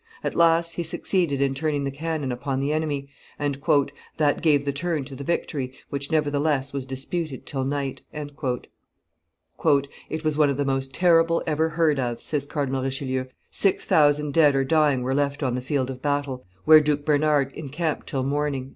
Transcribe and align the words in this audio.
At 0.23 0.33
last 0.33 0.71
he 0.77 0.81
succeeded 0.81 1.41
in 1.43 1.53
turning 1.53 1.83
the 1.83 1.91
cannon 1.91 2.31
upon 2.31 2.59
the 2.59 2.73
enemy, 2.73 3.07
and 3.37 3.61
"that 4.17 4.41
gave 4.41 4.65
the 4.65 4.73
turn 4.73 5.05
to 5.05 5.15
the 5.15 5.23
victory, 5.23 5.73
which, 5.91 6.11
nevertheless, 6.11 6.73
was 6.73 6.87
disputed 6.87 7.45
till 7.45 7.63
night." 7.63 8.01
"It 8.11 8.73
was 10.23 10.37
one 10.39 10.49
of 10.49 10.57
the 10.57 10.65
most 10.65 10.97
horrible 10.97 11.43
ever 11.45 11.69
heard 11.69 11.99
of," 11.99 12.23
says 12.23 12.47
Cardinal 12.47 12.81
Richelieu; 12.81 13.25
"six 13.51 13.85
thousand 13.85 14.33
dead 14.33 14.55
or 14.55 14.63
dying 14.63 15.03
were 15.03 15.13
left 15.13 15.43
on 15.43 15.53
the 15.53 15.61
field 15.61 15.91
of 15.91 16.01
battle, 16.01 16.47
where 16.65 16.79
Duke 16.79 17.05
Bernard 17.05 17.51
encamped 17.53 18.07
till 18.07 18.23
morning." 18.23 18.69